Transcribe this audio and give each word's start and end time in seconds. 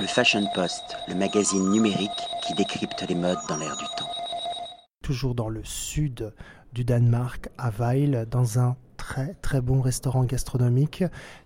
Le 0.00 0.06
Fashion 0.06 0.44
Post, 0.54 0.96
le 1.08 1.16
magazine 1.16 1.70
numérique 1.70 2.10
qui 2.46 2.54
décrypte 2.54 3.04
les 3.08 3.16
modes 3.16 3.38
dans 3.48 3.56
l'air 3.56 3.76
du 3.76 3.84
temps. 3.96 4.10
Toujours 5.02 5.34
dans 5.34 5.48
le 5.48 5.64
sud 5.64 6.32
du 6.72 6.84
Danemark, 6.84 7.48
à 7.58 7.70
Weil, 7.70 8.26
dans 8.30 8.60
un 8.60 8.76
très 8.96 9.34
très 9.42 9.60
bon 9.60 9.80
restaurant 9.80 10.22
gastronomique, 10.22 11.02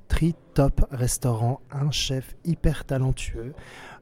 Tri 0.08 0.34
Top 0.52 0.84
Restaurant, 0.90 1.60
un 1.70 1.90
chef 1.90 2.34
hyper 2.44 2.84
talentueux, 2.84 3.54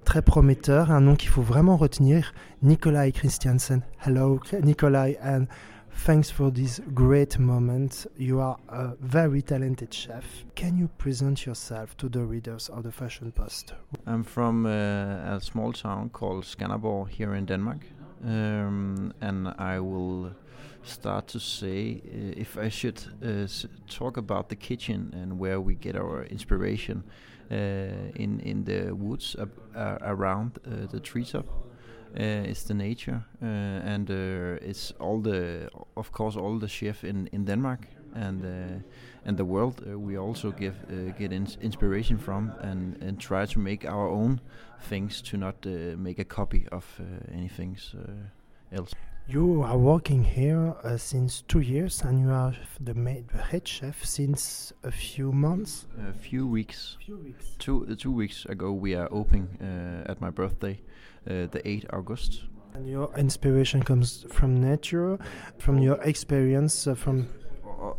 très 0.05 0.23
prometteur, 0.23 0.91
un 0.91 1.01
nom 1.01 1.15
qu'il 1.15 1.29
faut 1.29 1.43
vraiment 1.43 1.77
retenir, 1.77 2.33
Nikolai 2.63 3.13
Christiansen. 3.13 3.83
Hello 4.05 4.41
Nikolai 4.65 5.17
and 5.23 5.45
Thanks 5.93 6.31
for 6.31 6.51
this 6.51 6.81
great 6.95 7.39
moment. 7.39 8.07
You 8.17 8.41
are 8.41 8.57
a 8.69 8.95
very 9.01 9.43
talented 9.43 9.93
chef. 9.93 10.25
Can 10.55 10.79
you 10.79 10.89
present 10.99 11.45
yourself 11.45 11.97
to 11.99 12.09
the 12.09 12.25
readers 12.25 12.69
of 12.69 12.85
the 12.85 12.93
Fashion 12.93 13.33
Post? 13.33 13.75
I'm 14.07 14.25
from 14.25 14.67
uh, 14.67 15.37
a 15.37 15.41
small 15.41 15.73
town 15.73 16.11
called 16.11 16.45
Skanderborg 16.45 17.11
here 17.11 17.35
in 17.35 17.45
Denmark. 17.45 17.87
Um, 18.25 19.13
and 19.21 19.49
I 19.59 19.81
will 19.81 20.33
start 20.83 21.27
to 21.29 21.39
say 21.39 22.01
uh, 22.05 22.41
if 22.41 22.57
I 22.57 22.69
should 22.69 23.03
uh, 23.23 23.47
talk 23.89 24.17
about 24.17 24.49
the 24.49 24.57
kitchen 24.57 25.11
and 25.15 25.39
where 25.39 25.61
we 25.61 25.75
get 25.75 25.97
our 25.97 26.25
inspiration 26.25 27.05
uh, 27.51 27.55
in 28.15 28.41
in 28.41 28.65
the 28.65 28.95
woods 28.95 29.37
around 29.75 30.59
uh, 30.67 30.87
the 30.91 31.01
treetop. 31.01 31.47
Uh, 32.19 32.51
it's 32.51 32.65
the 32.65 32.75
nature, 32.75 33.23
uh, 33.41 33.47
and 33.47 34.11
uh, 34.11 34.59
it's 34.69 34.93
all 34.99 35.21
the, 35.21 35.71
of 35.97 36.11
course, 36.11 36.37
all 36.37 36.59
the 36.59 36.69
chef 36.69 37.05
in 37.05 37.29
in 37.33 37.45
Denmark 37.45 37.87
and 38.15 38.45
and 39.25 39.37
the 39.37 39.45
world. 39.45 39.81
we 39.87 40.19
also 40.19 40.51
give 40.51 40.75
get 41.19 41.33
ins 41.33 41.57
inspiration 41.61 42.19
from 42.19 42.53
and 42.61 43.03
and 43.03 43.21
try 43.21 43.47
to 43.47 43.61
make 43.61 43.89
our 43.89 44.09
own 44.09 44.41
things 44.89 45.23
to 45.23 45.37
not 45.37 45.65
make 45.97 46.19
a 46.19 46.25
copy 46.25 46.67
of 46.73 47.01
anything 47.33 47.79
else. 48.73 48.95
You 49.31 49.63
are 49.63 49.79
working 49.79 50.25
here 50.25 50.75
uh, 50.83 50.97
since 50.97 51.43
two 51.43 51.61
years, 51.61 52.03
and 52.03 52.19
you 52.19 52.31
are 52.33 52.53
the, 52.81 52.95
the 52.95 53.39
head 53.39 53.69
chef 53.69 54.05
since 54.05 54.73
a 54.83 54.91
few 54.91 55.31
months. 55.31 55.87
A 56.09 56.13
few 56.13 56.49
weeks. 56.49 56.97
Few 57.07 57.17
weeks. 57.17 57.45
Two 57.61 57.87
uh, 57.89 57.95
two 57.97 58.11
weeks 58.11 58.45
ago, 58.47 58.73
we 58.73 58.97
are 58.97 59.09
opening 59.13 59.47
uh, 59.63 60.11
at 60.11 60.21
my 60.21 60.31
birthday, 60.31 60.81
uh, 61.29 61.47
the 61.53 61.63
8th 61.65 61.87
August. 61.93 62.43
And 62.75 62.89
your 62.89 63.17
inspiration 63.17 63.85
comes 63.85 64.27
from 64.31 64.61
nature, 64.61 65.17
from 65.59 65.79
your 65.79 66.03
experience, 66.03 66.89
uh, 66.89 66.97
from 66.97 67.29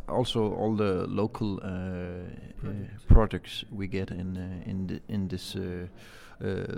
also 0.09 0.53
all 0.53 0.75
the 0.75 1.07
local 1.07 1.61
uh, 1.63 2.67
products 3.07 3.63
we 3.71 3.87
get 3.87 4.11
in 4.11 4.35
in 4.65 4.87
the, 4.87 4.99
in 5.07 5.29
this 5.29 5.55
uh, 5.55 5.87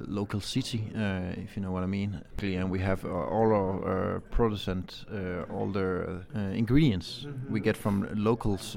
local 0.08 0.42
city, 0.42 0.92
uh, 0.96 1.42
if 1.44 1.56
you 1.56 1.62
know 1.62 1.72
what 1.72 1.84
I 1.84 1.88
mean. 1.88 2.22
And 2.42 2.70
we 2.70 2.80
have 2.80 3.06
uh, 3.06 3.10
all 3.10 3.54
our 3.54 4.22
products, 4.32 4.68
and 4.68 4.92
all 5.52 5.72
the 5.72 6.26
ingredients 6.54 7.26
mm-hmm. 7.26 7.54
we 7.54 7.60
get 7.60 7.78
from 7.78 8.08
locals. 8.16 8.76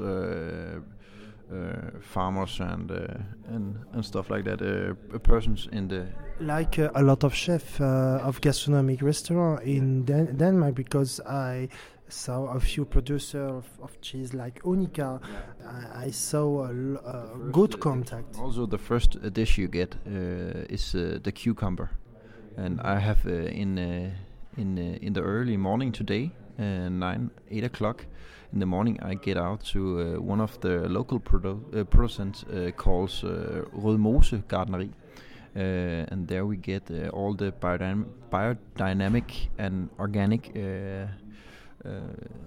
Uh, 1.48 1.90
farmers 2.00 2.58
and 2.58 2.90
uh, 2.90 3.06
and 3.54 3.76
and 3.92 4.04
stuff 4.04 4.30
like 4.30 4.42
that. 4.42 4.60
Uh, 4.60 5.18
persons 5.18 5.68
in 5.70 5.86
the 5.86 6.04
like 6.40 6.76
a 6.76 7.02
lot 7.02 7.22
of 7.22 7.32
chefs 7.32 7.80
of 7.80 8.40
gastronomic 8.40 9.00
restaurant 9.00 9.62
in 9.62 10.04
Dan 10.04 10.36
Denmark 10.36 10.74
because 10.74 11.20
I 11.20 11.68
saw 12.08 12.46
a 12.54 12.60
few 12.60 12.84
producers 12.84 13.50
of, 13.50 13.66
of 13.82 14.00
cheese 14.00 14.34
like 14.34 14.62
Unika. 14.62 15.20
I, 15.64 16.06
I 16.06 16.10
saw 16.10 16.64
a, 16.64 16.70
a 16.70 17.50
good 17.52 17.80
contact. 17.80 18.38
Also, 18.38 18.66
the 18.66 18.78
first 18.78 19.18
dish 19.32 19.58
you 19.58 19.68
get 19.68 19.94
uh, 20.06 20.74
is 20.74 20.94
uh, 20.94 21.18
the 21.22 21.32
cucumber, 21.32 21.90
and 22.56 22.80
I 22.80 22.98
have 22.98 23.26
uh, 23.26 23.30
in 23.30 23.78
uh, 23.78 24.10
in 24.56 24.78
uh, 24.78 24.98
in 25.00 25.12
the 25.12 25.22
early 25.22 25.56
morning 25.56 25.92
today, 25.92 26.30
uh, 26.58 26.88
nine 26.88 27.30
eight 27.50 27.64
o'clock 27.64 28.06
in 28.52 28.60
the 28.60 28.66
morning, 28.66 28.98
I 29.02 29.14
get 29.14 29.36
out 29.36 29.64
to 29.72 30.20
one 30.20 30.40
of 30.40 30.60
the 30.60 30.88
local 30.88 31.18
produ 31.20 31.84
producents 31.90 32.44
called 32.76 33.10
Rødmose 33.72 34.42
Gartneri. 34.48 34.90
Uh, 35.56 36.04
and 36.12 36.28
there 36.28 36.44
we 36.44 36.54
get 36.58 36.90
uh, 36.90 37.08
all 37.14 37.32
the 37.32 37.50
biodyn 37.50 38.04
biodynamic 38.30 39.48
and 39.56 39.88
organic 39.98 40.50
uh, 40.54 41.06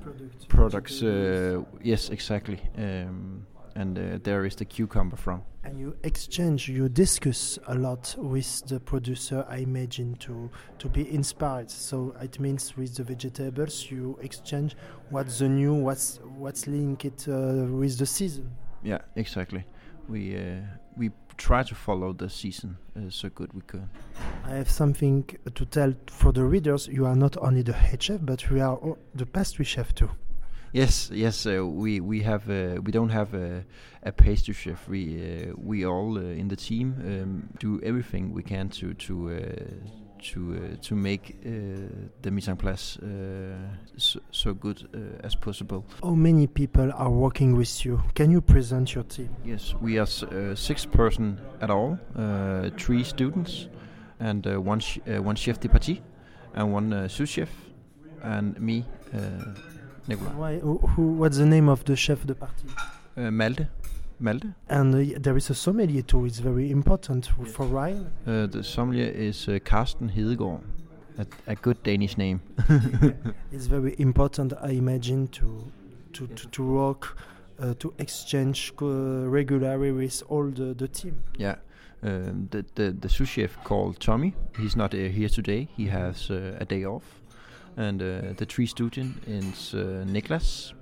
products. 0.02 0.46
products 0.48 1.04
uh, 1.04 1.64
yes, 1.84 2.10
exactly. 2.10 2.60
Um, 2.78 3.46
and 3.76 3.98
uh, 3.98 4.20
there 4.24 4.46
is 4.46 4.56
the 4.56 4.66
cucumber 4.66 5.16
from. 5.16 5.42
And 5.64 5.80
you 5.80 5.96
exchange, 6.04 6.70
you 6.70 6.90
discuss 6.90 7.60
a 7.68 7.76
lot 7.76 8.16
with 8.18 8.66
the 8.68 8.80
producer, 8.80 9.46
I 9.50 9.58
imagine, 9.58 10.16
to 10.16 10.50
to 10.80 10.90
be 10.90 11.14
inspired. 11.14 11.70
So 11.70 12.16
it 12.22 12.40
means 12.40 12.76
with 12.78 12.96
the 12.96 13.04
vegetables, 13.04 13.92
you 13.92 14.18
exchange 14.22 14.76
what's 15.10 15.40
the 15.40 15.50
new, 15.50 15.74
what's 15.74 16.20
what's 16.38 16.68
linked 16.68 17.28
uh, 17.28 17.66
with 17.70 17.98
the 17.98 18.06
season. 18.06 18.52
Yeah, 18.84 19.00
exactly. 19.16 19.66
We 20.08 20.38
uh, 20.38 20.62
we 20.98 21.12
try 21.38 21.64
to 21.64 21.76
follow 21.76 22.14
the 22.14 22.30
season 22.30 22.78
uh, 22.96 23.10
so 23.10 23.30
good 23.30 23.54
we 23.54 23.62
could. 23.62 23.88
I 24.46 24.56
have 24.56 24.70
something 24.70 25.26
to 25.54 25.66
tell 25.66 25.94
for 26.08 26.32
the 26.32 26.44
readers. 26.44 26.88
You 26.88 27.06
are 27.06 27.16
not 27.16 27.38
only 27.38 27.62
the 27.62 27.74
head 27.74 28.04
chef, 28.04 28.20
but 28.24 28.50
we 28.50 28.62
are 28.62 28.80
the 29.16 29.26
pastry 29.26 29.66
chef 29.66 29.94
too. 29.94 30.10
Yes, 30.72 31.10
yes. 31.12 31.46
Uh, 31.46 31.66
we 31.66 32.00
we 32.00 32.22
have 32.22 32.50
uh, 32.50 32.80
we 32.82 32.92
don't 32.92 33.10
have 33.10 33.34
a, 33.34 33.66
a 34.04 34.12
pastry 34.12 34.54
chef. 34.54 34.88
We 34.88 35.50
uh, 35.50 35.54
we 35.58 35.86
all 35.86 36.18
uh, 36.18 36.22
in 36.22 36.48
the 36.48 36.56
team 36.56 36.96
um, 37.00 37.50
do 37.60 37.82
everything 37.84 38.34
we 38.34 38.44
can 38.44 38.70
to 38.70 38.94
to 38.94 39.32
uh, 39.32 39.40
to 40.22 40.56
uh, 40.56 40.76
to 40.82 40.96
make 40.96 41.38
uh, 41.46 41.50
the 42.22 42.32
mise 42.32 42.50
en 42.50 42.58
place 42.58 43.00
uh, 43.02 43.56
so, 43.98 44.20
so, 44.32 44.54
good 44.54 44.88
as 45.24 45.36
possible. 45.36 45.86
How 46.04 46.14
many 46.14 46.48
people 46.48 46.92
are 46.94 47.10
working 47.10 47.56
with 47.56 47.86
you? 47.86 48.02
Can 48.14 48.32
you 48.32 48.42
present 48.42 48.94
your 48.94 49.06
team? 49.06 49.30
Yes, 49.44 49.74
we 49.82 49.98
are 49.98 50.08
six 50.56 50.86
person 50.86 51.40
at 51.62 51.70
all, 51.70 51.98
three 52.78 53.04
students, 53.04 53.68
and 54.20 54.46
one 54.66 54.80
sh 54.80 55.00
one 55.08 55.36
chef 55.36 55.60
de 55.60 55.70
partie, 55.70 56.02
and 56.54 56.74
one 56.74 57.10
sous 57.10 57.30
chef, 57.30 57.50
and 58.24 58.60
me, 58.60 58.86
Nicolas. 60.08 60.34
Why, 60.34 60.60
who, 60.60 61.14
what's 61.14 61.38
the 61.38 61.46
name 61.46 61.70
of 61.70 61.84
the 61.86 61.96
chef 61.96 62.26
de 62.26 62.36
partie? 62.36 62.68
Malte. 63.16 63.68
Malte. 64.20 64.48
And 64.68 64.94
uh, 64.94 65.20
there 65.20 65.38
is 65.38 65.50
a 65.50 65.56
sommelier 65.56 66.02
too. 66.02 66.26
It's 66.26 66.40
very 66.40 66.72
important 66.72 67.30
yes. 67.40 67.52
for 67.52 67.66
Ryan. 67.66 68.12
Uh, 68.28 68.48
the 68.48 68.64
sommelier 68.64 69.10
is 69.10 69.48
uh, 69.48 69.60
Carsten 69.64 70.10
Hedegaard, 70.10 70.62
a, 71.18 71.26
a, 71.48 71.56
good 71.56 71.82
Danish 71.84 72.18
name. 72.18 72.42
it's 73.52 73.68
very 73.68 73.96
important, 73.98 74.54
I 74.62 74.72
imagine, 74.72 75.28
to 75.30 75.72
to 76.14 76.28
to, 76.28 76.48
to 76.48 76.64
work, 76.64 77.18
uh, 77.60 77.74
to 77.80 77.94
exchange 77.98 78.74
uh, 78.82 78.86
regularly 79.30 79.92
with 79.92 80.22
all 80.28 80.50
the, 80.50 80.74
the 80.74 80.88
team. 80.88 81.24
Yeah. 81.38 81.56
Um, 82.02 82.48
the, 82.52 82.66
the 82.76 82.92
the 82.92 83.10
sous 83.10 83.28
chef 83.28 83.62
called 83.64 84.00
Tommy. 84.00 84.34
He's 84.58 84.76
not 84.76 84.94
uh, 84.94 84.98
here 84.98 85.30
today. 85.30 85.68
He 85.76 85.88
has 85.88 86.30
a 86.30 86.66
day 86.66 86.86
off, 86.86 87.22
and 87.76 88.00
the 88.00 88.46
tree 88.46 88.68
student 88.68 89.18
is 89.28 89.74
Niklas, 90.06 90.74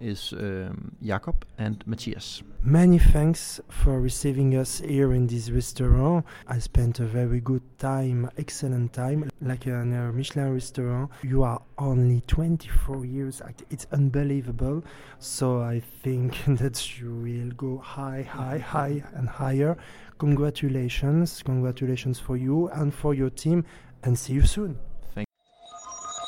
is 0.00 0.32
um, 0.32 0.92
Jakob 1.02 1.44
and 1.58 1.82
Matthias. 1.86 2.42
Many 2.62 2.98
thanks 2.98 3.60
for 3.68 4.00
receiving 4.00 4.56
us 4.56 4.80
here 4.80 5.12
in 5.12 5.26
this 5.26 5.50
restaurant. 5.50 6.24
I 6.46 6.58
spent 6.58 7.00
a 7.00 7.04
very 7.04 7.40
good 7.40 7.62
time, 7.78 8.30
excellent 8.36 8.92
time, 8.92 9.30
like 9.40 9.66
in 9.66 9.92
a 9.92 10.12
Michelin 10.12 10.52
restaurant. 10.52 11.10
You 11.22 11.42
are 11.44 11.60
only 11.78 12.22
24 12.26 13.04
years, 13.04 13.42
it's 13.70 13.86
unbelievable. 13.92 14.82
So 15.18 15.60
I 15.60 15.80
think 16.02 16.36
that 16.46 16.98
you 16.98 17.14
will 17.14 17.50
go 17.56 17.78
high, 17.78 18.22
high, 18.22 18.58
high, 18.58 19.02
and 19.14 19.28
higher. 19.28 19.76
Congratulations, 20.18 21.42
congratulations 21.42 22.18
for 22.18 22.36
you 22.36 22.68
and 22.68 22.92
for 22.92 23.14
your 23.14 23.30
team, 23.30 23.64
and 24.02 24.18
see 24.18 24.32
you 24.34 24.42
soon. 24.42 24.78